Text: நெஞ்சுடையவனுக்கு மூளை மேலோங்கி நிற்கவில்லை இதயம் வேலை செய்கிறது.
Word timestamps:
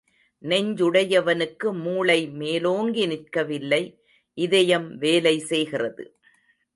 நெஞ்சுடையவனுக்கு 0.43 1.67
மூளை 1.73 2.27
மேலோங்கி 2.27 3.05
நிற்கவில்லை 3.05 3.83
இதயம் 4.37 4.97
வேலை 4.97 5.39
செய்கிறது. 5.39 6.05